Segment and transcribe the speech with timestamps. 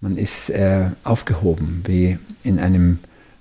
[0.00, 2.98] Man ist äh, aufgehoben wie in einem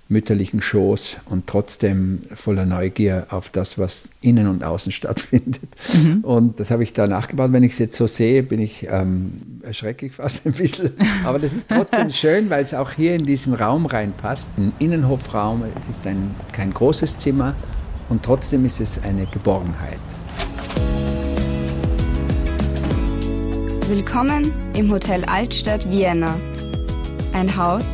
[0.10, 5.62] mütterlichen Schoß und trotzdem voller Neugier auf das, was innen und außen stattfindet.
[5.94, 6.24] Mhm.
[6.24, 7.52] Und das habe ich da nachgebaut.
[7.52, 9.34] Wenn ich es jetzt so sehe, bin ich ähm,
[9.64, 10.92] erschrecklich fast ein bisschen.
[11.26, 14.50] Aber das ist trotzdem schön, weil es auch hier in diesen Raum reinpasst.
[14.58, 17.56] Ein Innenhofraum, es ist ein, kein großes Zimmer
[18.10, 20.00] und trotzdem ist es eine Geborgenheit.
[23.90, 26.38] Willkommen im Hotel Altstadt Vienna.
[27.32, 27.86] Ein Haus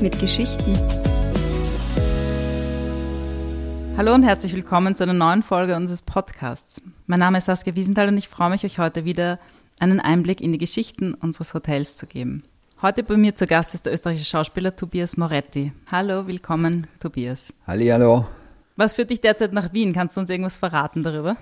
[0.00, 0.72] mit Geschichten.
[3.98, 6.80] Hallo und herzlich willkommen zu einer neuen Folge unseres Podcasts.
[7.06, 9.38] Mein Name ist Saskia Wiesenthal und ich freue mich, euch heute wieder
[9.80, 12.44] einen Einblick in die Geschichten unseres Hotels zu geben.
[12.80, 15.72] Heute bei mir zu Gast ist der österreichische Schauspieler Tobias Moretti.
[15.92, 17.52] Hallo, willkommen, Tobias.
[17.66, 18.24] Hallo.
[18.76, 19.92] Was führt dich derzeit nach Wien?
[19.92, 21.36] Kannst du uns irgendwas verraten darüber?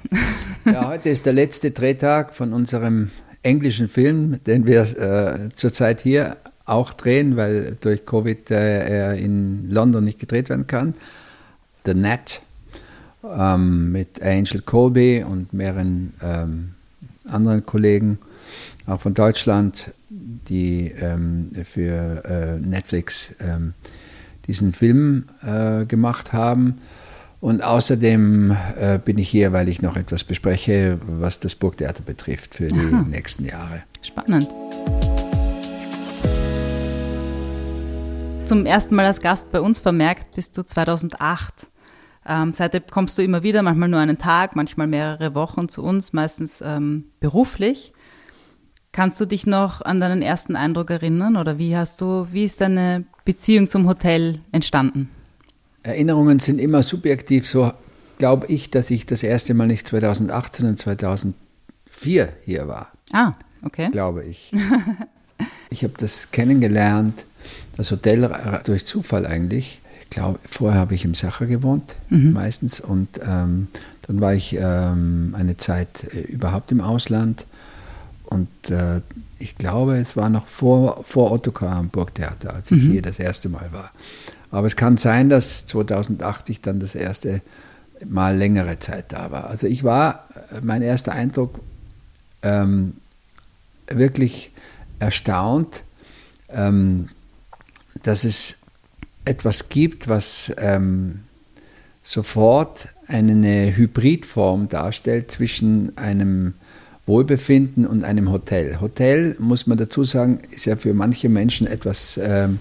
[0.64, 3.12] Ja, heute ist der letzte Drehtag von unserem
[3.46, 9.70] englischen Film, den wir äh, zurzeit hier auch drehen, weil durch Covid äh, er in
[9.70, 10.94] London nicht gedreht werden kann.
[11.84, 12.42] The Net
[13.24, 16.74] ähm, mit Angel Colby und mehreren ähm,
[17.28, 18.18] anderen Kollegen,
[18.86, 23.74] auch von Deutschland, die ähm, für äh, Netflix ähm,
[24.46, 26.78] diesen Film äh, gemacht haben.
[27.46, 32.56] Und außerdem äh, bin ich hier, weil ich noch etwas bespreche, was das Burgtheater betrifft
[32.56, 33.04] für die Aha.
[33.08, 33.84] nächsten Jahre.
[34.02, 34.48] Spannend.
[38.46, 41.70] Zum ersten Mal als Gast bei uns vermerkt bist du 2008.
[42.26, 46.12] Ähm, seitdem kommst du immer wieder, manchmal nur einen Tag, manchmal mehrere Wochen zu uns,
[46.12, 47.92] meistens ähm, beruflich.
[48.90, 52.60] Kannst du dich noch an deinen ersten Eindruck erinnern oder wie hast du, wie ist
[52.60, 55.10] deine Beziehung zum Hotel entstanden?
[55.86, 57.48] Erinnerungen sind immer subjektiv.
[57.48, 57.72] So
[58.18, 62.92] glaube ich, dass ich das erste Mal nicht 2018 und 2004 hier war.
[63.12, 63.88] Ah, okay.
[63.90, 64.52] Glaube ich.
[65.70, 67.24] ich habe das kennengelernt,
[67.76, 68.30] das Hotel
[68.64, 69.80] durch Zufall eigentlich.
[70.02, 72.32] Ich glaube, vorher habe ich im Sacher gewohnt, mhm.
[72.32, 72.80] meistens.
[72.80, 73.68] Und ähm,
[74.02, 77.46] dann war ich ähm, eine Zeit äh, überhaupt im Ausland.
[78.24, 79.02] Und äh,
[79.38, 82.92] ich glaube, es war noch vor, vor Ottokar am Burgtheater, als ich mhm.
[82.92, 83.92] hier das erste Mal war.
[84.56, 87.42] Aber es kann sein, dass 2008 ich dann das erste
[88.08, 89.48] Mal längere Zeit da war.
[89.48, 90.26] Also ich war,
[90.62, 91.60] mein erster Eindruck,
[92.40, 92.94] ähm,
[93.86, 94.52] wirklich
[94.98, 95.82] erstaunt,
[96.48, 97.10] ähm,
[98.02, 98.56] dass es
[99.26, 101.24] etwas gibt, was ähm,
[102.02, 106.54] sofort eine Hybridform darstellt zwischen einem
[107.04, 108.80] Wohlbefinden und einem Hotel.
[108.80, 112.58] Hotel, muss man dazu sagen, ist ja für manche Menschen etwas ähm,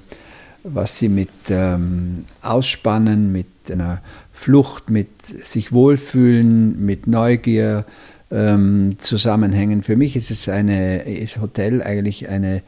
[0.65, 4.01] was sie mit ähm, Ausspannen, mit einer
[4.33, 7.85] Flucht, mit sich wohlfühlen, mit Neugier
[8.31, 9.83] ähm, zusammenhängen.
[9.83, 12.61] Für mich ist es eine, ist Hotel eigentlich eine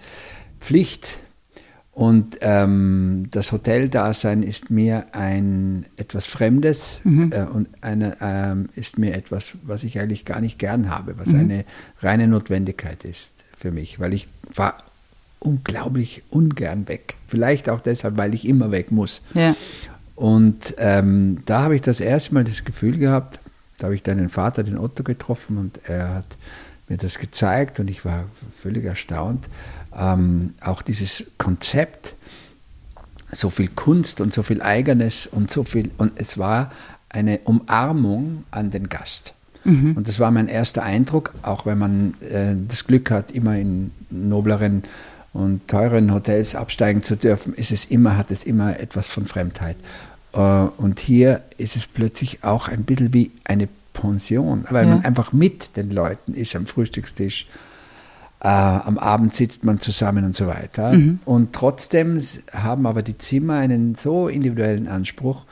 [0.59, 1.19] Pflicht.
[1.91, 7.31] Und ähm, das Hoteldasein ist mir ein etwas Fremdes mhm.
[7.33, 11.29] äh, und eine, ähm, ist mir etwas, was ich eigentlich gar nicht gern habe, was
[11.29, 11.39] mhm.
[11.39, 11.65] eine
[12.01, 14.77] reine Notwendigkeit ist für mich, weil ich war
[15.39, 17.15] unglaublich ungern weg.
[17.27, 19.21] Vielleicht auch deshalb, weil ich immer weg muss.
[19.33, 19.55] Ja.
[20.15, 23.39] Und ähm, da habe ich das erste Mal das Gefühl gehabt,
[23.77, 26.37] da habe ich deinen Vater, den Otto, getroffen und er hat
[26.87, 28.25] mir das gezeigt und ich war
[28.59, 29.47] völlig erstaunt.
[29.95, 32.15] Ähm, auch dieses Konzept,
[33.31, 36.71] so viel Kunst und so viel Eigenes und so viel, und es war
[37.09, 39.33] eine Umarmung an den Gast.
[39.63, 39.97] Mhm.
[39.97, 43.91] Und das war mein erster Eindruck, auch wenn man äh, das Glück hat, immer in
[44.09, 44.83] nobleren
[45.37, 49.75] und teuren Hotels absteigen zu dürfen, ist es immer, hat es immer etwas von Fremdheit.
[50.33, 54.95] Äh, und hier ist es plötzlich auch ein bisschen wie eine Pension, weil ja.
[54.95, 57.45] man einfach mit den Leuten ist am Frühstückstisch.
[58.39, 60.93] Äh, am Abend sitzt man zusammen und so weiter.
[60.93, 61.19] Mhm.
[61.23, 62.19] Und trotzdem
[62.51, 65.45] haben aber die Zimmer einen so individuellen Anspruch,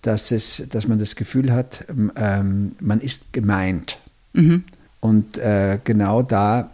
[0.00, 1.84] dass, es, dass man das Gefühl hat,
[2.16, 3.98] ähm, man ist gemeint.
[4.32, 4.64] Mhm.
[5.00, 6.70] Und äh, genau da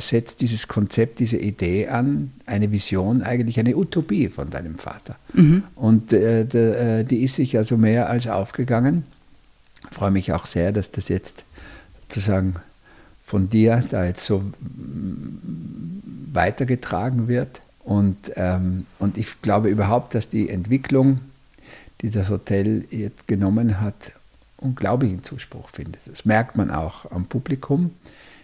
[0.00, 5.16] setzt dieses Konzept, diese Idee an, eine Vision, eigentlich eine Utopie von deinem Vater.
[5.34, 5.62] Mhm.
[5.74, 9.04] Und äh, äh, die ist sich also mehr als aufgegangen.
[9.90, 11.44] Ich freue mich auch sehr, dass das jetzt
[12.08, 12.56] sozusagen
[13.24, 17.60] von dir da jetzt so mm, weitergetragen wird.
[17.84, 21.20] Und, ähm, und ich glaube überhaupt, dass die Entwicklung,
[22.00, 24.12] die das Hotel jetzt genommen hat,
[24.56, 26.00] unglaublichen Zuspruch findet.
[26.06, 27.92] Das merkt man auch am Publikum.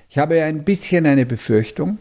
[0.08, 1.98] Ich habe ein bisschen eine Befürchtung,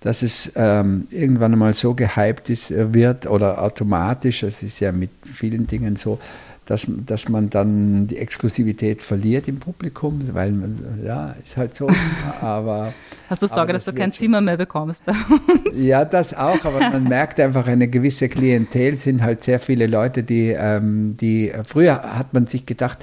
[0.00, 4.90] dass es ähm, irgendwann einmal so gehypt ist, äh, wird oder automatisch, es ist ja
[4.90, 6.18] mit vielen Dingen so,
[6.66, 11.88] dass, dass man dann die Exklusivität verliert im Publikum, weil man, ja, ist halt so.
[12.40, 12.92] Aber.
[13.28, 15.84] Hast du Sorge, das dass du kein Zimmer mehr bekommst bei uns?
[15.84, 20.22] Ja, das auch, aber man merkt einfach, eine gewisse Klientel sind halt sehr viele Leute,
[20.22, 22.98] die, ähm, die früher hat man sich gedacht,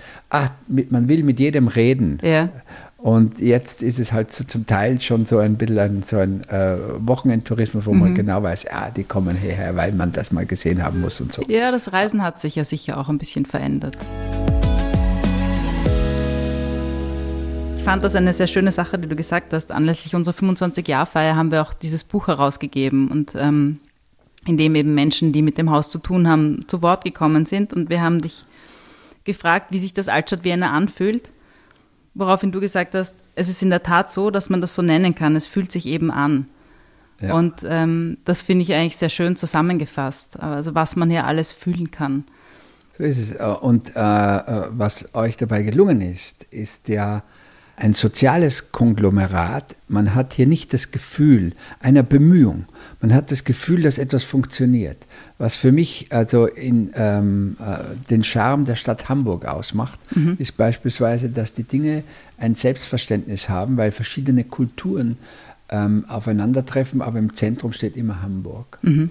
[0.67, 2.19] mit, man will mit jedem reden.
[2.21, 2.49] Ja.
[3.01, 6.43] Und jetzt ist es halt so zum Teil schon so ein bisschen ein, so ein
[6.49, 7.99] äh, Wochenendtourismus, wo mhm.
[7.99, 11.31] man genau weiß, ja, die kommen hierher, weil man das mal gesehen haben muss und
[11.31, 11.41] so.
[11.47, 13.97] Ja, das Reisen hat sich ja sicher auch ein bisschen verändert.
[17.77, 19.71] Ich fand das eine sehr schöne Sache, die du gesagt hast.
[19.71, 23.79] Anlässlich unserer 25-Jahr-Feier haben wir auch dieses Buch herausgegeben und ähm,
[24.45, 27.71] in dem eben Menschen, die mit dem Haus zu tun haben, zu Wort gekommen sind.
[27.71, 28.43] Und wir haben dich
[29.23, 31.31] gefragt, wie sich das Altstadt Vienna anfühlt
[32.19, 35.15] woraufhin du gesagt hast, es ist in der Tat so, dass man das so nennen
[35.15, 35.35] kann.
[35.35, 36.47] Es fühlt sich eben an.
[37.21, 37.33] Ja.
[37.33, 40.39] Und ähm, das finde ich eigentlich sehr schön zusammengefasst.
[40.39, 42.25] Also was man hier alles fühlen kann.
[42.97, 43.39] So ist es.
[43.61, 47.23] Und äh, äh was euch dabei gelungen ist, ist ja
[47.79, 49.75] ein soziales Konglomerat.
[49.87, 52.65] Man hat hier nicht das Gefühl einer Bemühung.
[52.99, 54.97] Man hat das Gefühl, dass etwas funktioniert.
[55.37, 60.35] Was für mich also in, ähm, äh, den Charme der Stadt Hamburg ausmacht, mhm.
[60.39, 62.03] ist beispielsweise, dass die Dinge
[62.37, 65.17] ein Selbstverständnis haben, weil verschiedene Kulturen
[65.69, 68.77] ähm, aufeinandertreffen, aber im Zentrum steht immer Hamburg.
[68.81, 69.09] Mhm.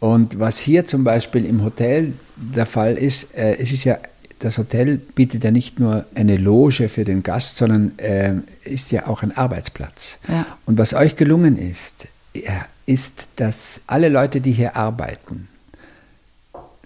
[0.00, 3.98] Und was hier zum Beispiel im Hotel der Fall ist, äh, es ist ja
[4.40, 8.34] das Hotel bietet ja nicht nur eine Loge für den Gast, sondern äh,
[8.64, 10.18] ist ja auch ein Arbeitsplatz.
[10.28, 10.46] Ja.
[10.66, 15.48] Und was euch gelungen ist, ja, ist, dass alle Leute, die hier arbeiten,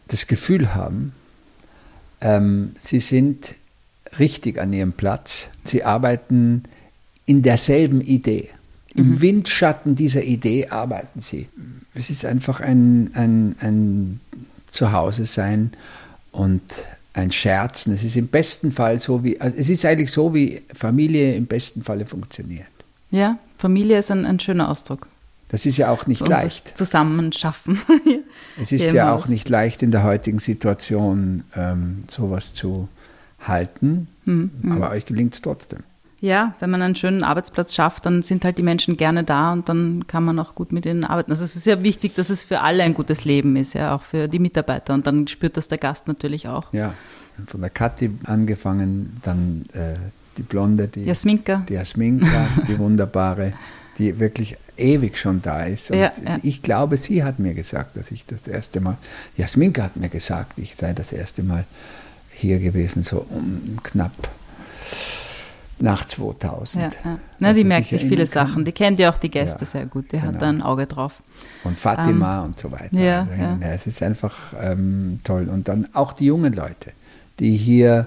[0.08, 1.12] das Gefühl haben,
[2.20, 3.54] ähm, sie sind
[4.18, 5.48] richtig an ihrem Platz.
[5.64, 6.64] Sie arbeiten
[7.24, 8.50] in derselben Idee.
[8.96, 9.20] Im mhm.
[9.20, 11.48] Windschatten dieser Idee arbeiten sie.
[11.94, 14.20] Es ist einfach ein, ein, ein
[14.70, 15.72] Zuhause sein
[16.32, 16.62] und
[17.14, 17.94] ein Scherzen.
[17.94, 21.46] Es ist im besten Fall so wie, also es ist eigentlich so, wie Familie im
[21.46, 22.66] besten Falle funktioniert.
[23.10, 25.06] Ja, Familie ist ein, ein schöner Ausdruck.
[25.48, 26.76] Das ist ja auch nicht leicht.
[26.76, 27.80] Zusammenschaffen.
[28.60, 32.88] es ist ja auch nicht leicht in der heutigen Situation, ähm, sowas zu
[33.40, 34.50] halten, mhm.
[34.70, 35.80] aber euch gelingt es trotzdem.
[36.24, 39.68] Ja, wenn man einen schönen Arbeitsplatz schafft, dann sind halt die Menschen gerne da und
[39.68, 41.30] dann kann man auch gut mit ihnen arbeiten.
[41.30, 44.00] Also es ist ja wichtig, dass es für alle ein gutes Leben ist, ja, auch
[44.00, 44.94] für die Mitarbeiter.
[44.94, 46.72] Und dann spürt das der Gast natürlich auch.
[46.72, 46.94] Ja,
[47.46, 49.96] von der Kathi angefangen, dann äh,
[50.38, 53.52] die Blonde, die Jasminka, die, Jasminka, die wunderbare,
[53.98, 55.90] die wirklich ewig schon da ist.
[55.90, 56.38] Und ja, ja.
[56.42, 58.96] ich glaube, sie hat mir gesagt, dass ich das erste Mal,
[59.36, 61.66] Jasminka hat mir gesagt, ich sei das erste Mal
[62.30, 64.30] hier gewesen, so um knapp
[65.78, 66.84] nach 2000.
[66.84, 67.18] Ja, ja.
[67.38, 68.64] Na, die merkt sich viele Sachen.
[68.64, 70.12] Die kennt ja auch die Gäste ja, sehr gut.
[70.12, 70.32] Die genau.
[70.32, 71.20] hat da ein Auge drauf.
[71.64, 72.96] Und Fatima um, und so weiter.
[72.96, 73.58] Ja, also, ja.
[73.60, 75.48] Es ist einfach ähm, toll.
[75.48, 76.92] Und dann auch die jungen Leute,
[77.38, 78.06] die hier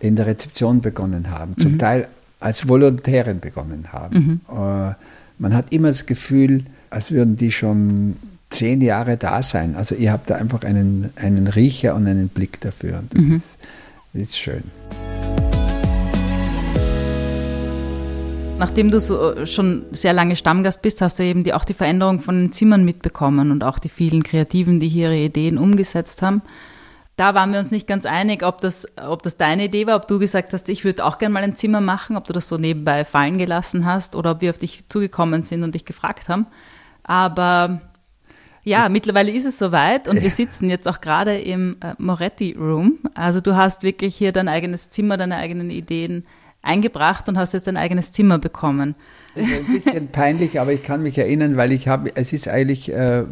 [0.00, 1.78] in der Rezeption begonnen haben, zum mhm.
[1.78, 2.08] Teil
[2.40, 4.40] als Volontärin begonnen haben.
[4.48, 4.56] Mhm.
[4.56, 4.94] Äh,
[5.38, 8.16] man hat immer das Gefühl, als würden die schon
[8.50, 9.76] zehn Jahre da sein.
[9.76, 12.98] Also ihr habt da einfach einen, einen Riecher und einen Blick dafür.
[12.98, 13.34] Und das, mhm.
[13.34, 13.46] ist,
[14.12, 14.64] das ist schön.
[18.60, 21.72] Nachdem du so äh, schon sehr lange Stammgast bist, hast du eben die, auch die
[21.72, 26.20] Veränderung von den Zimmern mitbekommen und auch die vielen Kreativen, die hier ihre Ideen umgesetzt
[26.20, 26.42] haben.
[27.16, 30.06] Da waren wir uns nicht ganz einig, ob das, ob das deine Idee war, ob
[30.08, 32.58] du gesagt hast, ich würde auch gerne mal ein Zimmer machen, ob du das so
[32.58, 36.46] nebenbei fallen gelassen hast oder ob wir auf dich zugekommen sind und dich gefragt haben.
[37.02, 37.80] Aber
[38.62, 42.98] ja, mittlerweile ist es soweit und wir sitzen jetzt auch gerade im äh, Moretti Room.
[43.14, 46.26] Also du hast wirklich hier dein eigenes Zimmer, deine eigenen Ideen
[46.62, 48.94] eingebracht und hast jetzt ein eigenes Zimmer bekommen.
[49.34, 52.48] Das ist ein bisschen peinlich, aber ich kann mich erinnern, weil ich habe, es ist
[52.48, 53.24] eigentlich, äh,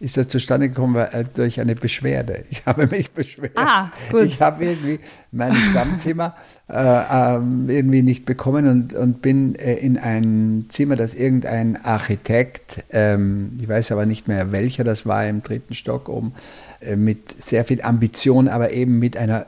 [0.00, 2.44] ist das zustande gekommen äh, durch eine Beschwerde.
[2.50, 3.52] Ich habe mich beschwert.
[3.56, 4.24] Ah, gut.
[4.24, 5.00] Ich habe irgendwie
[5.32, 6.36] mein Stammzimmer
[6.68, 12.84] äh, ähm, irgendwie nicht bekommen und, und bin äh, in ein Zimmer, das irgendein Architekt,
[12.90, 16.32] ähm, ich weiß aber nicht mehr welcher das war, im dritten Stock oben,
[16.80, 19.46] äh, mit sehr viel Ambition, aber eben mit einer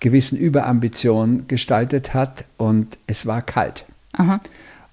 [0.00, 3.84] gewissen Überambition gestaltet hat und es war kalt.
[4.12, 4.40] Aha.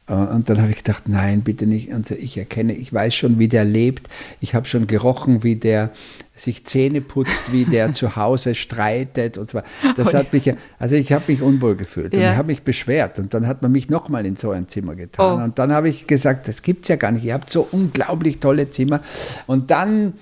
[0.07, 1.89] Äh, und dann habe ich gedacht, nein, bitte nicht.
[1.89, 4.07] Und ich erkenne, ich weiß schon, wie der lebt.
[4.41, 5.91] Ich habe schon gerochen, wie der
[6.35, 9.67] sich Zähne putzt, wie der zu Hause streitet und so weiter.
[9.95, 12.31] Das hat mich, also ich habe mich unwohl gefühlt und ja.
[12.31, 15.39] ich habe mich beschwert und dann hat man mich nochmal in so ein Zimmer getan.
[15.39, 15.43] Oh.
[15.43, 17.25] Und dann habe ich gesagt, das gibt es ja gar nicht.
[17.25, 19.01] Ihr habt so unglaublich tolle Zimmer.
[19.47, 20.13] Und dann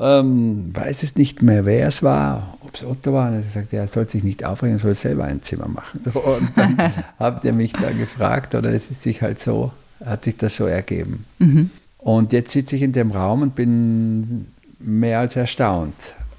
[0.00, 3.28] ähm, weiß es nicht mehr, wer es war, ob es Otto war.
[3.28, 6.00] Und er sagte, er soll sich nicht aufregen, er soll selber ein Zimmer machen.
[6.04, 9.72] So, und dann habt ihr mich da gefragt oder es ist sich halt so,
[10.04, 11.24] hat sich das so ergeben.
[11.38, 11.70] Mhm.
[11.98, 14.46] Und jetzt sitze ich in dem Raum und bin
[14.78, 15.94] mehr als erstaunt.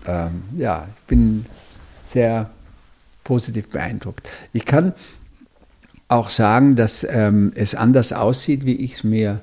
[0.05, 1.45] ähm, ja, ich bin
[2.07, 2.49] sehr
[3.23, 4.29] positiv beeindruckt.
[4.53, 4.93] Ich kann
[6.07, 9.41] auch sagen, dass ähm, es anders aussieht, wie ich es mir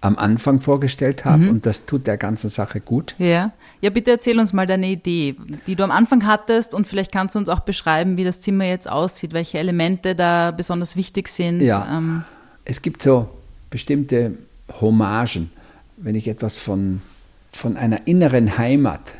[0.00, 1.50] am Anfang vorgestellt habe mhm.
[1.50, 3.14] und das tut der ganzen Sache gut.
[3.18, 3.52] Ja.
[3.80, 5.36] Ja, bitte erzähl uns mal deine Idee,
[5.66, 8.64] die du am Anfang hattest und vielleicht kannst du uns auch beschreiben, wie das Zimmer
[8.64, 11.60] jetzt aussieht, welche Elemente da besonders wichtig sind.
[11.60, 11.86] Ja.
[11.98, 12.24] Ähm.
[12.64, 13.28] Es gibt so
[13.70, 14.32] bestimmte
[14.80, 15.50] Hommagen.
[15.96, 17.02] Wenn ich etwas von,
[17.52, 19.14] von einer inneren Heimat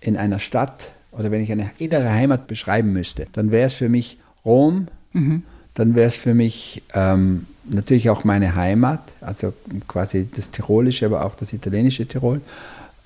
[0.00, 3.88] in einer Stadt oder wenn ich eine innere Heimat beschreiben müsste, dann wäre es für
[3.88, 5.42] mich Rom, mhm.
[5.74, 9.52] Dann wäre es für mich ähm, natürlich auch meine Heimat, also
[9.88, 12.40] quasi das Tirolische, aber auch das italienische Tirol.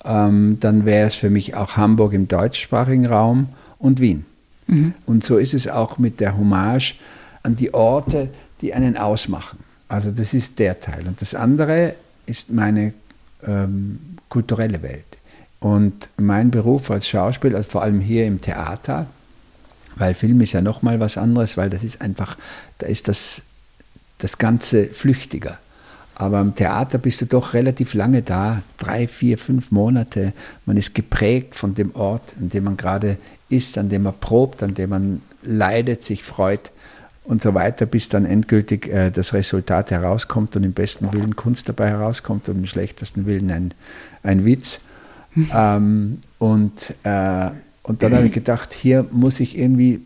[0.04, 4.24] Ähm, dann wäre es für mich auch Hamburg im deutschsprachigen Raum und Wien.
[4.66, 4.94] Mhm.
[5.04, 6.94] Und so ist es auch mit der Hommage
[7.42, 8.30] an die Orte,
[8.60, 9.58] die einen ausmachen.
[9.88, 11.06] Also das ist der Teil.
[11.06, 11.94] Und das andere
[12.26, 12.92] ist meine
[13.46, 15.04] ähm, kulturelle Welt.
[15.60, 19.06] Und mein Beruf als Schauspieler, also vor allem hier im Theater,
[19.96, 22.36] weil Film ist ja nochmal was anderes, weil das ist einfach,
[22.78, 23.42] da ist das,
[24.18, 25.58] das Ganze flüchtiger.
[26.14, 30.32] Aber im Theater bist du doch relativ lange da, drei, vier, fünf Monate.
[30.64, 33.18] Man ist geprägt von dem Ort, an dem man gerade
[33.50, 36.70] ist, an dem man probt, an dem man leidet, sich freut
[37.24, 41.68] und so weiter, bis dann endgültig äh, das Resultat herauskommt und im besten Willen Kunst
[41.68, 43.74] dabei herauskommt und im schlechtesten Willen ein,
[44.22, 44.80] ein Witz.
[45.34, 45.50] Mhm.
[45.52, 47.50] Ähm, und, äh,
[47.86, 50.00] und dann habe ich gedacht, hier muss ich irgendwie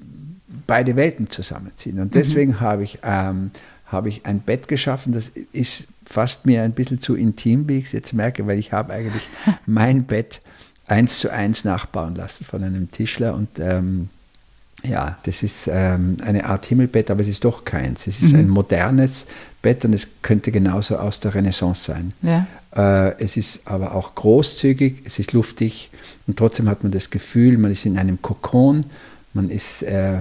[0.67, 1.99] beide Welten zusammenziehen.
[1.99, 2.61] Und deswegen mhm.
[2.61, 3.51] habe ich, ähm,
[3.87, 7.87] hab ich ein Bett geschaffen, das ist fast mir ein bisschen zu intim, wie ich
[7.87, 9.29] es jetzt merke, weil ich habe eigentlich
[9.67, 10.41] mein Bett
[10.87, 14.09] eins zu eins nachbauen lassen von einem Tischler und ähm,
[14.83, 18.07] ja, das ist ähm, eine Art Himmelbett, aber es ist doch keins.
[18.07, 18.41] Es ist mhm.
[18.41, 19.27] ein modernes
[19.61, 22.13] Bett und es könnte genauso aus der Renaissance sein.
[22.23, 22.47] Ja.
[22.75, 25.91] Äh, es ist aber auch großzügig, es ist luftig
[26.27, 28.83] und trotzdem hat man das Gefühl, man ist in einem Kokon,
[29.33, 30.19] man ist äh,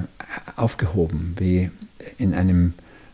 [0.56, 1.70] aufgehoben wie
[2.18, 2.74] in einem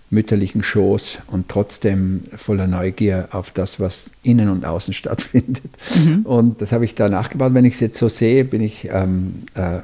[0.10, 5.64] mütterlichen Schoß und trotzdem voller Neugier auf das, was innen und außen stattfindet.
[5.96, 6.26] Mhm.
[6.26, 7.54] Und das habe ich da nachgebaut.
[7.54, 9.80] Wenn ich es jetzt so sehe, bin ich ähm, äh,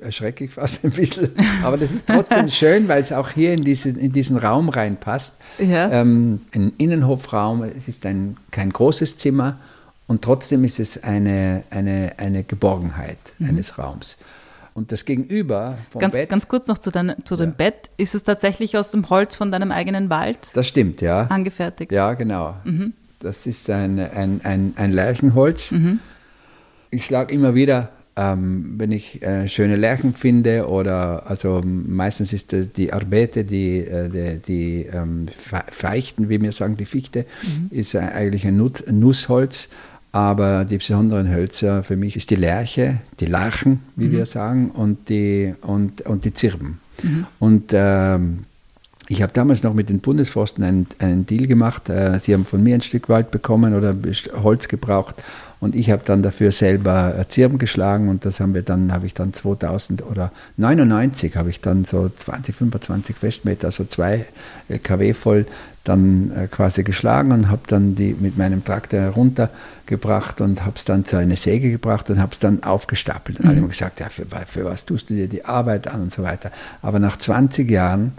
[0.00, 1.30] erschrecke ich fast ein bisschen.
[1.62, 5.36] Aber das ist trotzdem schön, weil es auch hier in diesen, in diesen Raum reinpasst.
[5.58, 5.90] Ja.
[5.90, 9.58] Ähm, ein Innenhofraum, es ist ein, kein großes Zimmer
[10.06, 13.50] und trotzdem ist es eine, eine, eine Geborgenheit mhm.
[13.50, 14.16] eines Raums.
[14.74, 16.30] Und das Gegenüber vom ganz, Bett.
[16.30, 17.90] Ganz kurz noch zu, dein, zu dem Bett.
[17.96, 20.50] Ist es tatsächlich aus dem Holz von deinem eigenen Wald?
[20.54, 21.22] Das stimmt, ja.
[21.22, 21.90] Angefertigt.
[21.90, 22.54] Ja, genau.
[22.62, 22.92] Mhm.
[23.18, 25.72] Das ist ein, ein, ein, ein Lärchenholz.
[25.72, 25.98] Mhm.
[26.90, 32.52] Ich schlage immer wieder ähm, wenn ich äh, schöne Lärchen finde oder also meistens ist
[32.52, 35.26] das die Arbete, die, äh, die, die ähm,
[35.70, 37.68] Feichten, wie wir sagen, die Fichte, mhm.
[37.70, 39.68] ist eigentlich ein Nut Nussholz.
[40.10, 44.12] Aber die besonderen Hölzer für mich ist die Lerche, die Larchen, wie mhm.
[44.12, 46.80] wir sagen, und die, und, und die Zirben.
[47.02, 47.26] Mhm.
[47.38, 48.44] Und ähm,
[49.08, 51.88] ich habe damals noch mit den Bundesforsten einen, einen Deal gemacht.
[51.88, 53.94] Äh, sie haben von mir ein Stück Wald bekommen oder
[54.42, 55.22] Holz gebraucht
[55.60, 59.06] und ich habe dann dafür selber äh, Zirben geschlagen und das haben wir dann, habe
[59.06, 64.26] ich dann 2000 oder 99 habe ich dann so 20, 25 Festmeter, also zwei
[64.68, 65.46] LKW voll
[65.84, 70.84] dann äh, quasi geschlagen und habe dann die mit meinem Traktor heruntergebracht und habe es
[70.84, 73.38] dann zu einer Säge gebracht und habe es dann aufgestapelt.
[73.38, 73.50] Und mhm.
[73.50, 76.22] alle haben gesagt, ja, für, für was tust du dir die Arbeit an und so
[76.22, 76.52] weiter.
[76.82, 78.12] Aber nach 20 Jahren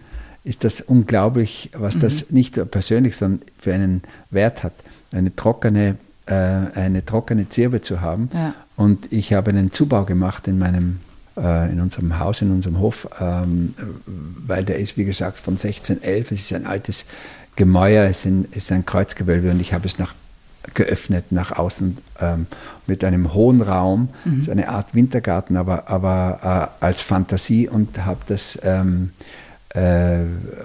[0.49, 1.99] ist das unglaublich, was mhm.
[1.99, 4.01] das nicht nur persönlich, sondern für einen
[4.31, 4.73] Wert hat.
[5.11, 8.31] Eine trockene, äh, eine trockene Zirbe zu haben.
[8.33, 8.55] Ja.
[8.75, 11.01] Und ich habe einen Zubau gemacht in meinem
[11.37, 13.75] äh, in unserem Haus, in unserem Hof, ähm,
[14.47, 16.31] weil der ist, wie gesagt, von 1611.
[16.31, 17.05] Es ist ein altes
[17.55, 20.15] Gemäuer, es ist ein Kreuzgewölbe und ich habe es nach
[20.73, 22.47] geöffnet nach außen ähm,
[22.87, 24.41] mit einem hohen Raum, mhm.
[24.41, 29.11] so eine Art Wintergarten, aber, aber äh, als Fantasie und habe das ähm,
[29.69, 30.19] äh,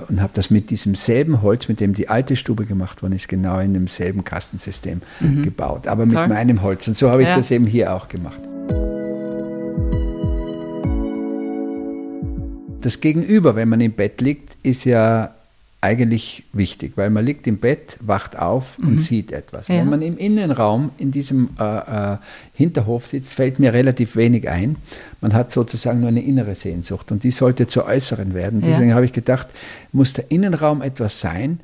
[0.08, 3.28] und habe das mit diesem selben Holz, mit dem die alte Stube gemacht worden ist,
[3.28, 5.42] genau in demselben Kastensystem mhm.
[5.42, 6.28] gebaut, aber mit Toll.
[6.28, 6.88] meinem Holz.
[6.88, 7.36] Und so habe ich ja.
[7.36, 8.40] das eben hier auch gemacht.
[12.80, 15.34] Das Gegenüber, wenn man im Bett liegt, ist ja
[15.84, 18.98] eigentlich wichtig, weil man liegt im Bett, wacht auf und mhm.
[18.98, 19.68] sieht etwas.
[19.68, 19.76] Ja.
[19.76, 22.16] Wenn man im Innenraum in diesem äh, äh,
[22.54, 24.76] Hinterhof sitzt, fällt mir relativ wenig ein.
[25.20, 28.62] Man hat sozusagen nur eine innere Sehnsucht und die sollte zur äußeren werden.
[28.62, 28.94] Deswegen ja.
[28.94, 29.46] habe ich gedacht,
[29.92, 31.60] muss der Innenraum etwas sein,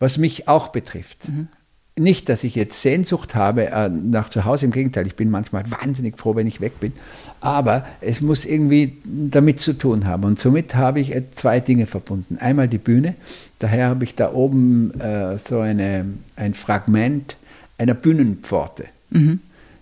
[0.00, 1.28] was mich auch betrifft.
[1.28, 1.46] Mhm
[1.98, 5.64] nicht, dass ich jetzt Sehnsucht habe äh, nach zu Hause, im Gegenteil, ich bin manchmal
[5.70, 6.92] wahnsinnig froh, wenn ich weg bin,
[7.40, 10.24] aber es muss irgendwie damit zu tun haben.
[10.24, 12.36] Und somit habe ich zwei Dinge verbunden.
[12.38, 13.14] Einmal die Bühne,
[13.58, 16.04] daher habe ich da oben äh, so eine,
[16.36, 17.36] ein Fragment
[17.78, 19.40] einer Bühnenpforte mhm.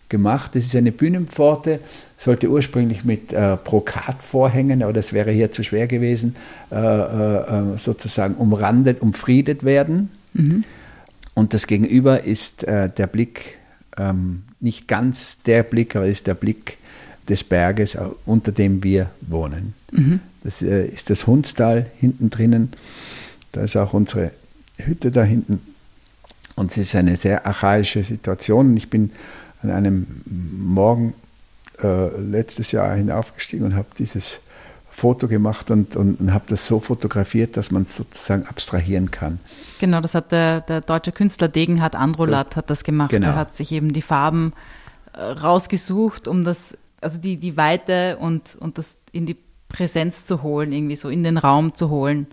[0.09, 0.54] gemacht.
[0.54, 1.80] Das ist eine Bühnenpforte,
[2.16, 6.37] sollte ursprünglich mit äh, Brokatvorhängen, aber das wäre hier zu schwer gewesen,
[6.71, 10.11] äh, äh, sozusagen umrandet, umfriedet werden.
[10.33, 10.62] Mhm.
[11.35, 13.59] Und das Gegenüber ist äh, der Blick,
[13.97, 16.79] ähm, nicht ganz der Blick, aber ist der Blick
[17.29, 19.75] des Berges, unter dem wir wohnen.
[19.91, 20.21] Mhm.
[20.43, 22.73] Das äh, ist das Hundstal hinten drinnen.
[23.53, 24.31] Da ist auch unsere
[24.76, 25.61] Hütte da hinten.
[26.55, 28.76] Und es ist eine sehr archaische Situation.
[28.76, 29.11] ich bin
[29.62, 31.14] an einem Morgen
[31.83, 34.41] äh, letztes Jahr hinaufgestiegen und habe dieses
[34.95, 39.41] Foto gemacht und, und, und habe das so fotografiert, dass man es sozusagen abstrahieren kann.
[39.81, 43.11] Genau, das hat der, der deutsche Künstler Degenhard Androlat hat das gemacht.
[43.11, 43.27] Genau.
[43.29, 44.53] Er hat sich eben die Farben
[45.13, 49.37] äh, rausgesucht, um das, also die, die Weite und, und das in die
[49.69, 52.29] Präsenz zu holen, irgendwie so in den Raum zu holen.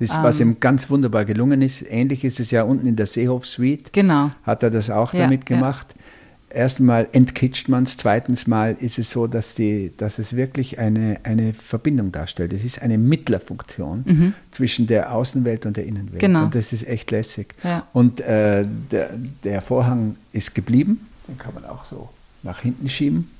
[0.00, 1.82] Das, ähm, was ihm ganz wunderbar gelungen ist.
[1.82, 3.92] Ähnlich ist es ja unten in der Seehof Suite.
[3.92, 4.30] Genau.
[4.44, 5.94] Hat er das auch ja, damit gemacht.
[5.94, 6.02] Ja
[6.50, 11.20] erstmal entkitscht man es, zweitens mal ist es so, dass, die, dass es wirklich eine,
[11.22, 12.52] eine Verbindung darstellt.
[12.52, 14.34] Es ist eine Mittlerfunktion mhm.
[14.50, 16.20] zwischen der Außenwelt und der Innenwelt.
[16.20, 16.44] Genau.
[16.44, 17.54] Und das ist echt lässig.
[17.64, 17.86] Ja.
[17.92, 19.10] Und äh, der,
[19.44, 22.08] der Vorhang ist geblieben, den kann man auch so
[22.42, 23.30] nach hinten schieben,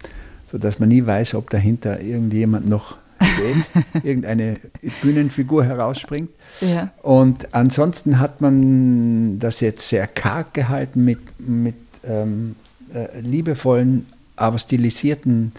[0.50, 3.56] sodass man nie weiß, ob dahinter irgendjemand noch steht,
[4.04, 4.58] irgendeine
[5.02, 6.30] Bühnenfigur herausspringt.
[6.60, 6.92] Ja.
[7.02, 11.74] Und ansonsten hat man das jetzt sehr karg gehalten mit, mit
[12.04, 12.56] ähm,
[12.94, 15.52] äh, liebevollen, aber stilisierten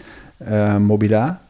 [0.44, 1.40] äh, Mobiliar.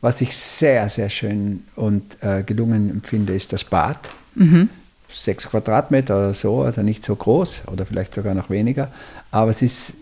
[0.00, 4.10] Was ich sehr, sehr schön und äh, gelungen empfinde, ist das Bad.
[4.34, 4.70] Mhm.
[5.12, 8.90] Sechs Quadratmeter oder so, also nicht so groß oder vielleicht sogar noch weniger,
[9.30, 9.94] aber es ist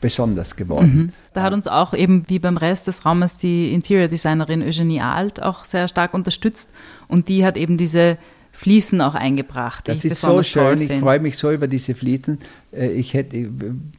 [0.00, 0.94] besonders geworden.
[0.94, 1.12] Mhm.
[1.32, 5.42] Da hat uns auch eben wie beim Rest des Raumes die Interior Designerin Eugenie Alt
[5.42, 6.70] auch sehr stark unterstützt
[7.06, 8.18] und die hat eben diese
[8.60, 9.88] Fliesen auch eingebracht.
[9.88, 10.82] Das ist so schön.
[10.82, 12.40] Ich freue mich so über diese Fliesen.
[12.72, 13.48] Äh, ich, hätte,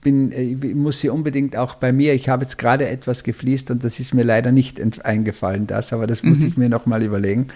[0.03, 2.13] bin, äh, ich muss sie unbedingt auch bei mir.
[2.13, 6.05] Ich habe jetzt gerade etwas gefliest und das ist mir leider nicht eingefallen, das, aber
[6.05, 6.47] das muss mhm.
[6.47, 7.47] ich mir nochmal überlegen.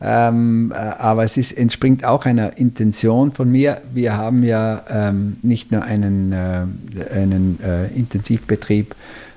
[0.00, 3.82] Ähm, äh, aber es ist, entspringt auch einer Intention von mir.
[3.92, 6.66] Wir haben ja ähm, nicht nur einen, äh,
[7.12, 8.94] einen äh, Intensivbetrieb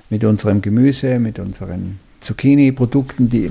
[0.08, 3.50] mit unserem Gemüse, mit unseren Zucchini-Produkten, die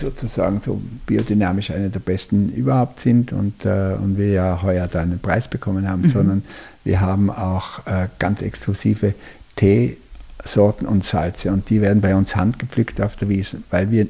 [0.00, 5.00] sozusagen so biodynamisch eine der besten überhaupt sind und, äh, und wir ja heuer da
[5.00, 6.10] einen Preis bekommen haben, mhm.
[6.10, 6.42] sondern
[6.84, 9.14] wir haben auch äh, ganz exklusive
[9.56, 14.06] Teesorten und Salze und die werden bei uns handgepflückt auf der Wiese, weil wir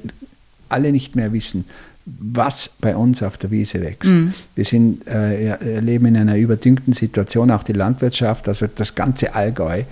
[0.68, 1.64] alle nicht mehr wissen,
[2.04, 4.10] was bei uns auf der Wiese wächst.
[4.10, 4.34] Mhm.
[4.56, 9.84] Wir sind, äh, leben in einer überdüngten Situation, auch die Landwirtschaft, also das ganze Allgäu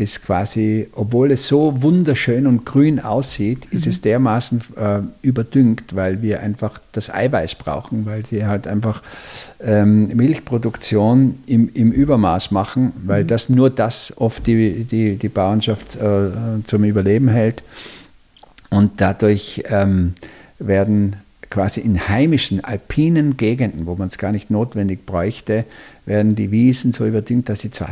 [0.00, 3.90] ist quasi, obwohl es so wunderschön und grün aussieht, ist mhm.
[3.90, 9.02] es dermaßen äh, überdüngt, weil wir einfach das Eiweiß brauchen, weil sie halt einfach
[9.60, 13.28] ähm, Milchproduktion im, im Übermaß machen, weil mhm.
[13.28, 16.30] das nur das oft die, die, die Bauernschaft äh,
[16.66, 17.62] zum Überleben hält.
[18.70, 20.14] Und dadurch ähm,
[20.58, 21.16] werden
[21.50, 25.64] quasi in heimischen, alpinen Gegenden, wo man es gar nicht notwendig bräuchte,
[26.06, 27.90] werden die Wiesen so überdüngt, dass sie zwar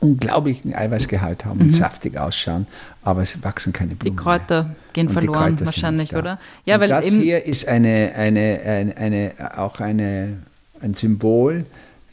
[0.00, 1.72] unglaublichen Eiweißgehalt haben und mhm.
[1.72, 2.66] saftig ausschauen,
[3.02, 4.16] aber es wachsen keine Blumen.
[4.16, 4.76] Die Kräuter mehr.
[4.92, 6.38] gehen und verloren Kräuter wahrscheinlich, oder?
[6.64, 10.38] Ja, und weil das hier ist eine, eine, eine, eine, auch eine,
[10.80, 11.64] ein Symbol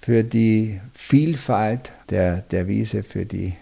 [0.01, 3.53] für die Vielfalt der, der Wiese, für die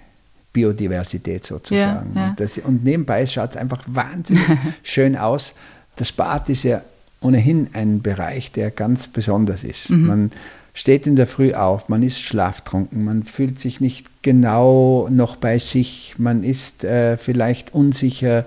[0.51, 2.11] Biodiversität sozusagen.
[2.13, 2.29] Ja, ja.
[2.29, 4.43] Und, das, und, nebenbei schaut es einfach wahnsinnig
[4.83, 5.53] schön aus.
[5.95, 6.81] Das Bad ist ja
[7.21, 9.89] ohnehin ein Bereich, der ganz besonders ist.
[9.89, 10.07] Mhm.
[10.07, 10.31] Man
[10.73, 15.59] steht in der Früh auf, man ist schlaftrunken, man fühlt sich nicht genau noch bei
[15.59, 18.45] sich, man ist äh, vielleicht unsicher,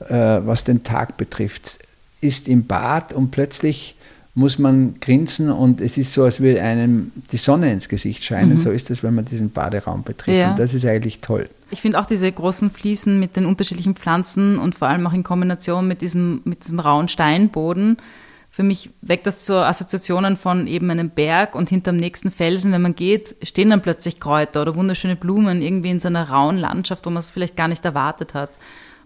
[0.00, 1.78] äh, was den Tag betrifft,
[2.20, 3.96] ist im Bad und plötzlich
[4.34, 8.54] muss man grinsen und es ist so, als würde einem die Sonne ins Gesicht scheinen.
[8.54, 8.60] Mhm.
[8.60, 10.36] So ist es, wenn man diesen Baderaum betritt.
[10.36, 10.50] Ja.
[10.50, 11.50] Und das ist eigentlich toll.
[11.70, 15.22] Ich finde auch diese großen Fliesen mit den unterschiedlichen Pflanzen und vor allem auch in
[15.22, 17.98] Kombination mit diesem, mit diesem rauen Steinboden.
[18.50, 22.82] Für mich weckt das so Assoziationen von eben einem Berg und hinterm nächsten Felsen, wenn
[22.82, 27.04] man geht, stehen dann plötzlich Kräuter oder wunderschöne Blumen irgendwie in so einer rauen Landschaft,
[27.06, 28.50] wo man es vielleicht gar nicht erwartet hat.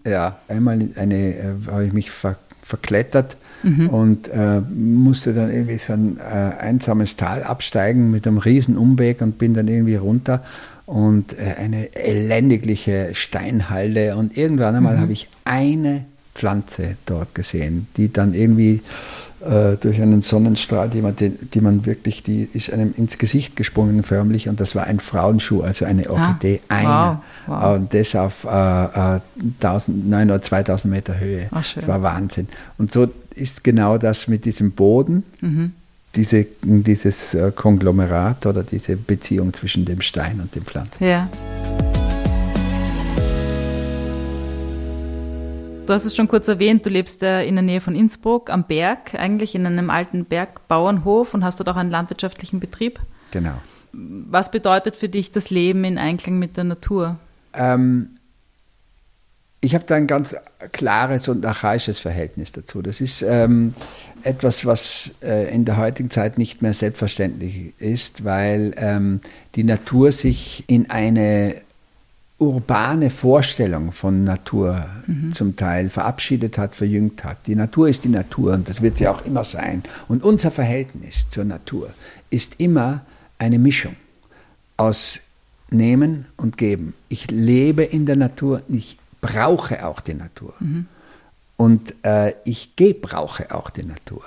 [0.05, 3.89] Ja, einmal eine, äh, habe ich mich ver verklettert mhm.
[3.89, 6.21] und äh, musste dann irgendwie so ein äh,
[6.59, 10.43] einsames Tal absteigen mit einem riesen Umweg und bin dann irgendwie runter
[10.85, 15.01] und äh, eine elendigliche Steinhalde und irgendwann einmal mhm.
[15.01, 18.81] habe ich eine Pflanze dort gesehen, die dann irgendwie
[19.47, 23.55] äh, durch einen Sonnenstrahl, die man, die, die, man wirklich, die ist einem ins Gesicht
[23.55, 27.21] gesprungen förmlich und das war ein Frauenschuh, also eine ah, Orchidee, ah, einer.
[27.45, 27.75] Wow, wow.
[27.75, 29.19] Und das auf äh,
[29.61, 31.47] 1000, 9 oder 2000 Meter Höhe.
[31.51, 32.47] Ach, das war Wahnsinn.
[32.77, 35.71] Und so ist genau das mit diesem Boden, mhm.
[36.15, 41.03] diese, dieses äh, Konglomerat oder diese Beziehung zwischen dem Stein und dem Pflanzen.
[41.03, 41.29] Ja.
[45.87, 49.15] Du hast es schon kurz erwähnt, du lebst in der Nähe von Innsbruck am Berg,
[49.15, 52.99] eigentlich in einem alten Bergbauernhof und hast dort auch einen landwirtschaftlichen Betrieb.
[53.31, 53.53] Genau.
[53.93, 57.17] Was bedeutet für dich das Leben in Einklang mit der Natur?
[57.53, 58.17] Ähm,
[59.61, 60.35] ich habe da ein ganz
[60.73, 62.81] klares und archaisches Verhältnis dazu.
[62.81, 63.73] Das ist ähm,
[64.23, 69.21] etwas, was äh, in der heutigen Zeit nicht mehr selbstverständlich ist, weil ähm,
[69.55, 71.55] die Natur sich in eine
[72.39, 75.33] urbane Vorstellung von Natur mhm.
[75.33, 77.47] zum Teil verabschiedet hat, verjüngt hat.
[77.47, 79.83] Die Natur ist die Natur und das wird sie auch immer sein.
[80.07, 81.89] Und unser Verhältnis zur Natur
[82.29, 83.01] ist immer
[83.39, 83.95] eine Mischung
[84.77, 85.21] aus
[85.69, 86.93] Nehmen und Geben.
[87.09, 90.53] Ich lebe in der Natur, ich brauche auch die Natur.
[90.59, 90.85] Mhm.
[91.57, 94.23] Und äh, ich gebrauche auch die Natur.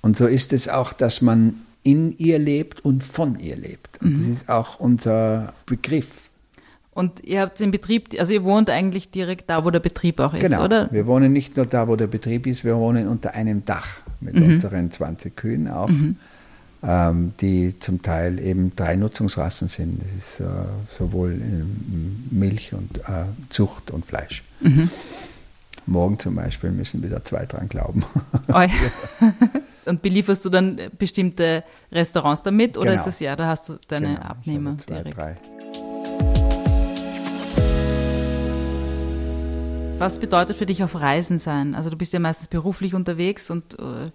[0.00, 4.00] Und so ist es auch, dass man in ihr lebt und von ihr lebt.
[4.00, 4.18] Und mhm.
[4.18, 6.27] das ist auch unser Begriff.
[6.98, 10.34] Und ihr habt den Betrieb, also ihr wohnt eigentlich direkt da, wo der Betrieb auch
[10.34, 10.64] ist, genau.
[10.64, 10.88] oder?
[10.90, 14.34] Wir wohnen nicht nur da, wo der Betrieb ist, wir wohnen unter einem Dach mit
[14.34, 14.54] mhm.
[14.54, 15.88] unseren 20 Kühen auch.
[15.88, 16.16] Mhm
[16.82, 20.00] ähm, die zum Teil eben drei Nutzungsrassen sind.
[20.00, 20.44] Das ist äh,
[20.88, 21.40] sowohl
[22.30, 24.42] Milch und äh, Zucht und Fleisch.
[24.60, 24.90] Mhm.
[25.86, 28.04] Morgen zum Beispiel müssen wieder zwei dran glauben.
[29.86, 33.00] und belieferst du dann bestimmte Restaurants damit oder genau.
[33.00, 34.20] ist es ja, da hast du deine genau.
[34.20, 35.16] Abnehmer zwei, direkt?
[35.16, 35.34] Drei.
[39.98, 41.74] Was bedeutet für dich auf Reisen sein?
[41.74, 44.12] Also du bist ja meistens beruflich unterwegs und äh,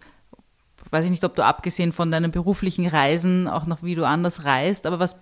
[0.91, 4.45] weiß ich nicht, ob du abgesehen von deinen beruflichen Reisen auch noch wie du anders
[4.45, 5.17] reist, aber was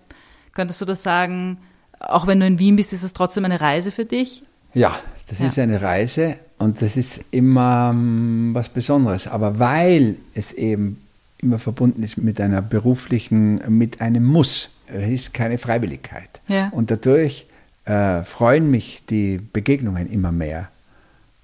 [0.53, 1.57] könntest du da sagen,
[1.99, 4.43] auch wenn du in Wien bist, ist es trotzdem eine Reise für dich?
[4.73, 4.95] Ja,
[5.27, 5.47] das ja.
[5.47, 9.27] ist eine Reise und das ist immer um, was Besonderes.
[9.27, 11.01] Aber weil es eben
[11.39, 16.39] immer verbunden ist mit einer beruflichen, mit einem Muss, es ist keine Freiwilligkeit.
[16.47, 16.69] Ja.
[16.69, 17.47] Und dadurch
[17.85, 20.69] äh, freuen mich die Begegnungen immer mehr.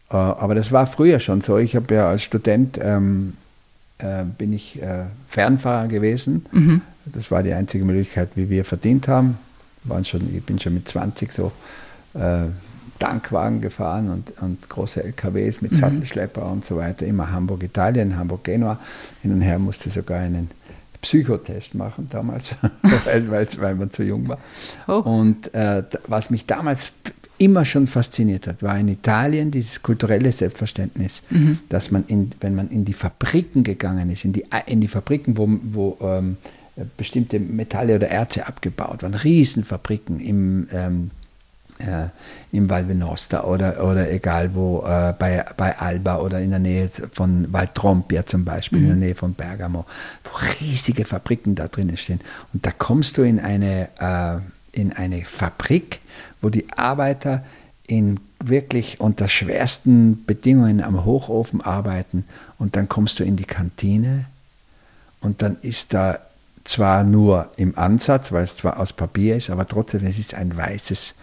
[0.10, 1.58] Äh, aber das war früher schon so.
[1.58, 3.34] Ich habe ja als Student ähm,
[4.00, 6.45] äh, bin ich äh, Fernfahrer gewesen.
[6.52, 6.82] Mhm.
[7.06, 9.38] Das war die einzige Möglichkeit, wie wir verdient haben.
[9.84, 11.52] Waren schon, ich bin schon mit 20 so
[12.13, 12.45] äh,
[13.00, 15.76] Tankwagen gefahren und, und große LKWs mit mhm.
[15.78, 17.06] Sattelschlepper und so weiter.
[17.06, 18.80] Immer Hamburg, Italien, Hamburg, Genua.
[19.21, 20.50] Hin und her musste sogar einen
[21.01, 22.55] Psychotest machen damals,
[23.05, 24.39] weil, weil man zu jung war.
[24.88, 24.99] Oh.
[24.99, 26.91] Und äh, was mich damals
[27.38, 31.60] immer schon fasziniert hat, war in Italien dieses kulturelle Selbstverständnis, mhm.
[31.69, 35.38] dass man, in, wenn man in die Fabriken gegangen ist, in die, in die Fabriken,
[35.38, 36.38] wo, wo ähm,
[36.95, 41.12] bestimmte Metalle oder Erze abgebaut waren, Riesenfabriken im, ähm,
[41.79, 42.07] äh,
[42.51, 46.89] im Val Venosta oder, oder egal wo, äh, bei, bei Alba oder in der Nähe
[46.89, 48.83] von Valtrompia zum Beispiel, mhm.
[48.83, 49.03] in der mhm.
[49.03, 49.85] Nähe von Bergamo,
[50.23, 52.21] wo riesige Fabriken da drinnen stehen.
[52.53, 55.99] Und da kommst du in eine, äh, in eine Fabrik,
[56.41, 57.43] wo die Arbeiter
[57.87, 62.25] in wirklich unter schwersten Bedingungen am Hochofen arbeiten
[62.59, 64.25] und dann kommst du in die Kantine
[65.21, 66.19] und dann ist da
[66.63, 70.55] zwar nur im Ansatz, weil es zwar aus Papier ist, aber trotzdem es ist ein
[70.55, 71.15] weißes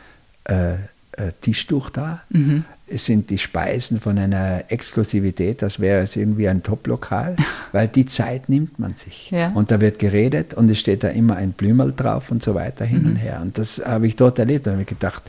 [0.45, 0.75] äh,
[1.17, 2.23] äh, Tischtuch da.
[2.31, 2.65] Mhm.
[2.87, 7.37] Es sind die Speisen von einer Exklusivität, das wäre es irgendwie ein Top-Lokal,
[7.73, 9.31] weil die Zeit nimmt man sich.
[9.31, 9.49] Ja.
[9.55, 12.85] Und da wird geredet und es steht da immer ein Blümerl drauf und so weiter
[12.85, 13.11] hin mhm.
[13.11, 13.41] und her.
[13.43, 14.67] Und das habe ich dort erlebt.
[14.67, 15.23] Da habe gedacht,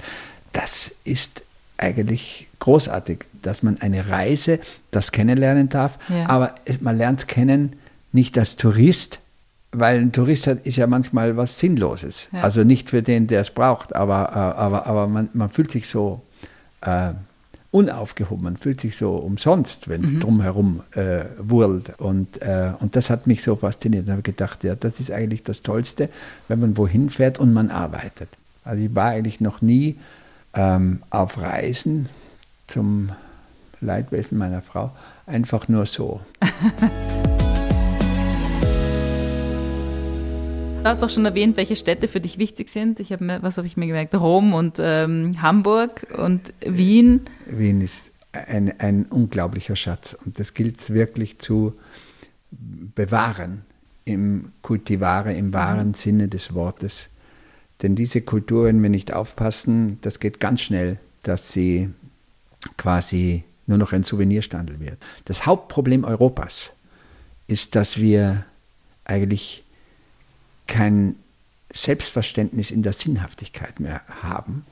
[0.53, 1.43] das ist
[1.77, 4.59] eigentlich großartig, dass man eine Reise,
[4.91, 6.29] das kennenlernen darf, ja.
[6.29, 7.73] aber man lernt es kennen
[8.11, 9.19] nicht als Tourist,
[9.71, 12.29] weil ein Tourist ist ja manchmal was Sinnloses.
[12.31, 12.41] Ja.
[12.41, 15.87] Also nicht für den, der es braucht, aber, äh, aber, aber man, man fühlt sich
[15.87, 16.21] so
[16.81, 17.13] äh,
[17.71, 20.19] unaufgehoben, man fühlt sich so umsonst, wenn es mhm.
[20.21, 21.99] drumherum äh, wurlt.
[21.99, 24.07] Und, äh, und das hat mich so fasziniert.
[24.07, 26.09] Da habe ich gedacht, ja, das ist eigentlich das Tollste,
[26.47, 28.29] wenn man wohin fährt und man arbeitet.
[28.63, 29.97] Also ich war eigentlich noch nie
[30.53, 32.07] ähm, auf Reisen
[32.67, 33.09] zum
[33.81, 34.91] Leidwesen meiner Frau,
[35.27, 36.21] einfach nur so.
[40.85, 42.99] Du hast auch schon erwähnt, welche Städte für dich wichtig sind.
[42.99, 44.13] Ich habe was habe ich mir gemerkt?
[44.13, 47.21] Rom und ähm, Hamburg und Wien.
[47.47, 51.73] Wien ist ein, ein unglaublicher Schatz und das gilt wirklich zu
[52.51, 53.63] bewahren
[54.03, 55.93] im Kultivare, im wahren mhm.
[55.95, 57.09] Sinne des Wortes.
[57.81, 61.89] Denn diese Kultur, wenn wir nicht aufpassen, das geht ganz schnell, dass sie
[62.77, 65.03] quasi nur noch ein Souvenirstandel wird.
[65.25, 66.73] Das Hauptproblem Europas
[67.47, 68.45] ist, dass wir
[69.03, 69.64] eigentlich
[70.67, 71.15] kein
[71.71, 74.65] Selbstverständnis in der Sinnhaftigkeit mehr haben.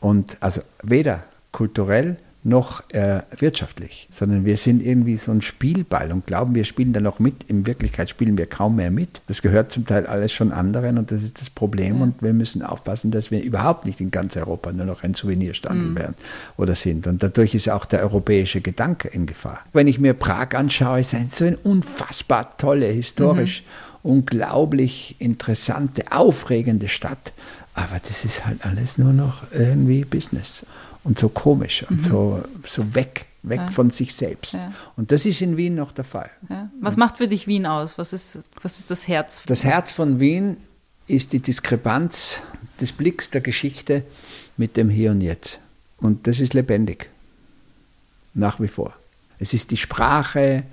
[0.00, 6.26] Und also weder kulturell noch äh, wirtschaftlich, sondern wir sind irgendwie so ein Spielball und
[6.26, 7.44] glauben, wir spielen da noch mit.
[7.44, 9.22] In Wirklichkeit spielen wir kaum mehr mit.
[9.28, 12.02] Das gehört zum Teil alles schon anderen und das ist das Problem.
[12.02, 15.90] Und wir müssen aufpassen, dass wir überhaupt nicht in ganz Europa nur noch ein Souvenirstand
[15.90, 15.94] mhm.
[15.96, 16.14] werden
[16.58, 17.06] oder sind.
[17.06, 19.60] Und dadurch ist auch der europäische Gedanke in Gefahr.
[19.72, 23.93] Wenn ich mir Prag anschaue, ist es so eine unfassbar tolle, historisch mhm.
[24.04, 27.32] Unglaublich interessante, aufregende Stadt.
[27.74, 30.64] Aber das ist halt alles nur noch irgendwie Business
[31.02, 32.04] und so komisch und mhm.
[32.04, 33.70] so, so weg, weg ja.
[33.70, 34.54] von sich selbst.
[34.54, 34.72] Ja.
[34.96, 36.30] Und das ist in Wien noch der Fall.
[36.48, 36.70] Ja.
[36.80, 37.98] Was macht für dich Wien aus?
[37.98, 39.42] Was ist, was ist das Herz?
[39.46, 40.58] Das Herz von Wien
[41.08, 42.42] ist die Diskrepanz
[42.80, 44.04] des Blicks der Geschichte
[44.56, 45.58] mit dem Hier und Jetzt.
[45.98, 47.10] Und das ist lebendig.
[48.34, 48.94] Nach wie vor.
[49.38, 50.64] Es ist die Sprache,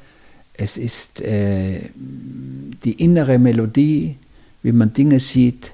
[0.53, 4.17] es ist äh, die innere Melodie,
[4.63, 5.71] wie man Dinge sieht.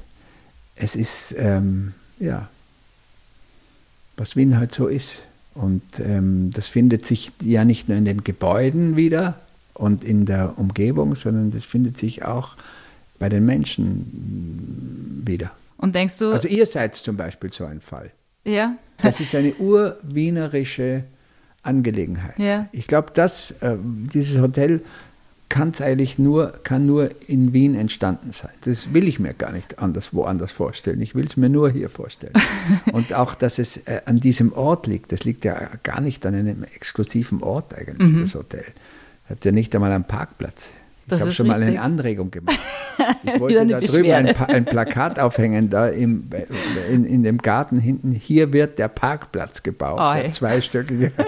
[0.75, 2.49] Es ist, ähm, ja,
[4.15, 5.23] was Wien halt so ist.
[5.53, 9.39] Und ähm, das findet sich ja nicht nur in den Gebäuden wieder
[9.73, 12.55] und in der Umgebung, sondern das findet sich auch
[13.19, 15.51] bei den Menschen wieder.
[15.77, 16.31] Und denkst du.
[16.31, 18.11] Also ihr seid zum Beispiel so ein Fall.
[18.43, 18.77] Ja.
[19.01, 21.03] Das ist eine urwienerische
[21.67, 22.39] Angelegenheit.
[22.39, 22.67] Ja.
[22.71, 24.81] Ich glaube, dass äh, dieses Hotel
[25.49, 28.51] kann es eigentlich nur, kann nur in Wien entstanden sein.
[28.65, 30.99] Das will ich mir gar nicht anders woanders vorstellen.
[31.01, 32.33] Ich will es mir nur hier vorstellen.
[32.91, 36.35] Und auch, dass es äh, an diesem Ort liegt, das liegt ja gar nicht an
[36.35, 38.21] einem exklusiven Ort eigentlich, mhm.
[38.21, 38.65] das Hotel.
[39.29, 40.71] Hat ja nicht einmal einen Parkplatz.
[41.07, 41.65] Das ich habe schon richtig.
[41.65, 42.59] mal eine Anregung gemacht.
[43.23, 46.29] Ich wollte da drüben ein, ein, Plakat aufhängen, da im,
[46.91, 48.11] in, in dem Garten hinten.
[48.11, 51.11] Hier wird der Parkplatz gebaut, oh, der zweistöckige.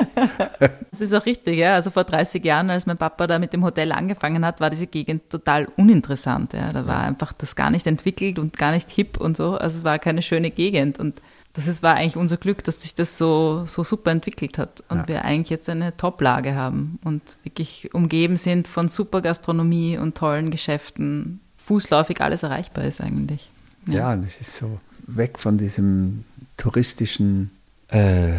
[0.92, 1.76] Das ist auch richtig, ja.
[1.76, 4.88] Also vor 30 Jahren, als mein Papa da mit dem Hotel angefangen hat, war diese
[4.88, 6.52] Gegend total uninteressant.
[6.52, 6.74] Ja.
[6.74, 9.56] Da war einfach das gar nicht entwickelt und gar nicht hip und so.
[9.56, 11.00] Also es war keine schöne Gegend.
[11.00, 11.22] Und
[11.54, 14.98] das ist, war eigentlich unser Glück, dass sich das so, so super entwickelt hat und
[14.98, 15.08] ja.
[15.08, 20.52] wir eigentlich jetzt eine Top-Lage haben und wirklich umgeben sind von super Gastronomie und tollen
[20.52, 21.40] Geschäften.
[21.58, 23.50] Fußläufig alles erreichbar ist eigentlich.
[23.88, 26.24] Ja, ja das ist so weg von diesem
[26.58, 27.52] touristischen
[27.90, 28.34] äh,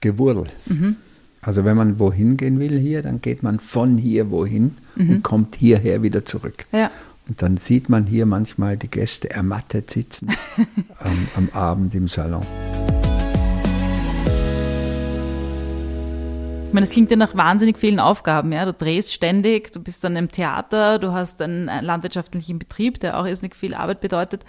[0.00, 0.44] Gewurl.
[0.66, 0.96] Mhm.
[1.42, 5.10] Also wenn man wohin gehen will hier, dann geht man von hier wohin mhm.
[5.10, 6.64] und kommt hierher wieder zurück.
[6.72, 6.90] Ja.
[7.26, 10.28] Und dann sieht man hier manchmal die Gäste ermattet sitzen
[10.98, 12.42] am, am Abend im Salon.
[16.66, 18.52] Ich meine, das klingt ja nach wahnsinnig vielen Aufgaben.
[18.52, 18.64] Ja?
[18.64, 23.26] Du drehst ständig, du bist dann im Theater, du hast einen landwirtschaftlichen Betrieb, der auch
[23.26, 24.44] irrsinnig viel Arbeit bedeutet.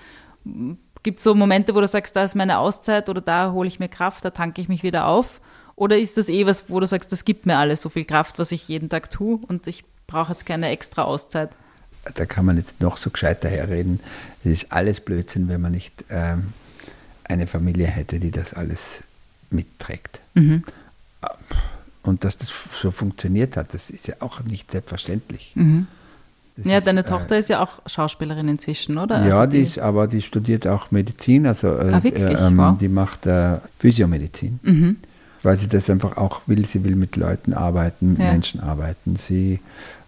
[1.04, 3.80] Gibt es so Momente, wo du sagst, da ist meine Auszeit oder da hole ich
[3.80, 5.40] mir Kraft, da tanke ich mich wieder auf?
[5.76, 8.40] Oder ist das eh was, wo du sagst, das gibt mir alles so viel Kraft,
[8.40, 11.56] was ich jeden Tag tue und ich brauche jetzt keine extra Auszeit?
[12.14, 14.00] Da kann man jetzt noch so gescheit daherreden.
[14.44, 16.54] Es ist alles Blödsinn, wenn man nicht ähm,
[17.24, 19.02] eine Familie hätte, die das alles
[19.50, 20.22] mitträgt.
[20.36, 20.64] Mhm.
[22.04, 25.54] Und dass das so funktioniert hat, das ist ja auch nicht selbstverständlich.
[25.56, 25.88] Mhm.
[26.64, 29.26] Ja, ist, deine äh, Tochter äh, ist ja auch Schauspielerin inzwischen, oder?
[29.26, 32.40] Ja, also die, die, ist, aber die studiert auch Medizin, also äh, ah, wirklich?
[32.40, 32.78] Äh, wow.
[32.78, 34.60] die macht äh, Physiomedizin.
[34.64, 34.98] Mhm.
[35.44, 36.66] Weil sie das einfach auch will.
[36.66, 38.32] Sie will mit Leuten arbeiten, mit ja.
[38.32, 39.16] Menschen arbeiten.
[39.16, 39.60] Sie äh,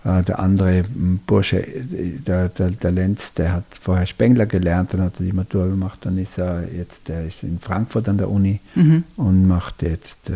[0.08, 0.84] der andere
[1.26, 6.00] Bursche, der, der, der Lenz, der hat vorher Spengler gelernt und hat die Matur gemacht.
[6.06, 9.04] Dann ist er jetzt, der ist in Frankfurt an der Uni mhm.
[9.18, 10.34] und macht jetzt äh,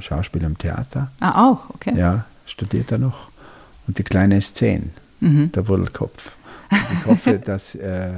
[0.00, 1.10] Schauspiel am Theater.
[1.20, 1.94] Ah, auch, okay.
[1.96, 3.30] Ja, studiert er noch.
[3.86, 5.50] Und die Kleine ist zehn, mhm.
[5.52, 6.32] der Wurdelkopf.
[6.70, 8.10] Und ich hoffe, dass äh,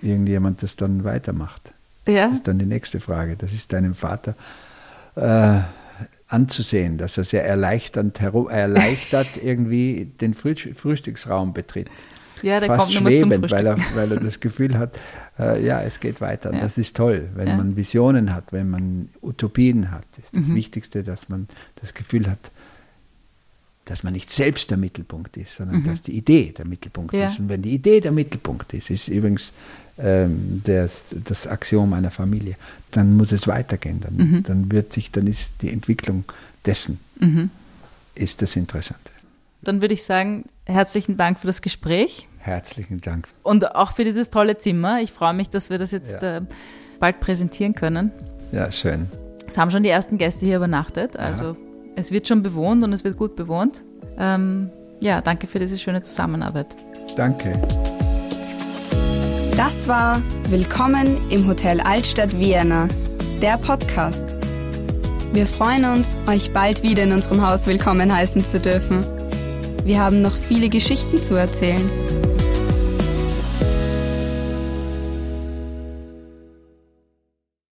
[0.00, 1.72] irgendjemand das dann weitermacht.
[2.06, 2.28] Ja.
[2.28, 3.36] Das ist dann die nächste Frage.
[3.36, 4.34] Das ist deinem Vater.
[5.16, 5.60] Äh,
[6.30, 11.88] anzusehen, dass er sehr erleichternd herum, erleichtert irgendwie den Frühstücksraum betritt.
[12.42, 14.98] Ja, der Fast kommt schwebend, weil er, weil er das Gefühl hat,
[15.38, 16.52] äh, ja, es geht weiter.
[16.52, 16.60] Ja.
[16.60, 17.56] Das ist toll, wenn ja.
[17.56, 20.06] man Visionen hat, wenn man Utopien hat.
[20.16, 20.54] Das ist das mhm.
[20.54, 21.48] Wichtigste, dass man
[21.82, 22.50] das Gefühl hat,
[23.90, 25.82] dass man nicht selbst der Mittelpunkt ist, sondern mhm.
[25.84, 27.26] dass die Idee der Mittelpunkt ja.
[27.26, 27.40] ist.
[27.40, 29.52] Und wenn die Idee der Mittelpunkt ist, ist übrigens
[29.98, 32.54] ähm, das, das Axiom einer Familie,
[32.92, 33.98] dann muss es weitergehen.
[33.98, 34.42] Dann, mhm.
[34.44, 36.22] dann wird sich, dann ist die Entwicklung
[36.64, 37.50] dessen mhm.
[38.14, 39.10] ist das Interessante.
[39.62, 42.28] Dann würde ich sagen, herzlichen Dank für das Gespräch.
[42.38, 43.26] Herzlichen Dank.
[43.42, 45.00] Und auch für dieses tolle Zimmer.
[45.00, 46.36] Ich freue mich, dass wir das jetzt ja.
[46.36, 46.42] äh,
[47.00, 48.12] bald präsentieren können.
[48.52, 49.08] Ja, schön.
[49.48, 51.16] Es haben schon die ersten Gäste hier übernachtet.
[51.16, 51.69] Also ja
[52.00, 53.84] es wird schon bewohnt und es wird gut bewohnt.
[54.18, 54.70] Ähm,
[55.02, 56.76] ja, danke für diese schöne Zusammenarbeit.
[57.16, 57.60] Danke.
[59.56, 62.88] Das war Willkommen im Hotel Altstadt Vienna,
[63.40, 64.34] der Podcast.
[65.32, 69.04] Wir freuen uns, euch bald wieder in unserem Haus willkommen heißen zu dürfen.
[69.84, 71.88] Wir haben noch viele Geschichten zu erzählen.